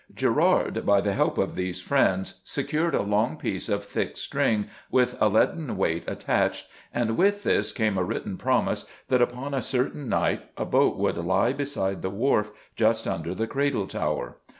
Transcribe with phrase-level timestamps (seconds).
[0.15, 5.15] Gerard, by the help of these friends, secured a long piece of thick string with
[5.21, 10.09] a leaden weight attached, and with this came a written promise that upon a certain
[10.09, 14.37] night a boat would lie beside the Wharf just under the Cradle Tower.